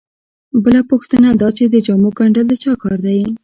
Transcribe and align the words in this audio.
بله 0.63 0.81
پوښتنه 0.91 1.29
دا 1.41 1.49
چې 1.57 1.63
د 1.73 1.75
جامو 1.85 2.09
ګنډل 2.17 2.45
د 2.49 2.53
چا 2.63 2.73
کار 2.83 2.97
دی 3.05 3.19